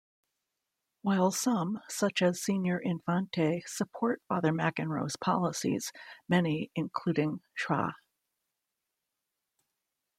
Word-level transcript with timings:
While 1.03 1.29
some, 1.29 1.79
such 1.87 2.23
as 2.23 2.41
Senior 2.41 2.79
Infante, 2.79 3.61
support 3.67 4.19
Father 4.27 4.51
McEnroe's 4.51 5.15
policies, 5.15 5.91
many, 6.27 6.71
including 6.73 7.41
Sra. 7.55 7.93